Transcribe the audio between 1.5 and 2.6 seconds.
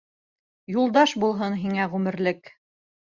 һиңә ғүмерлек.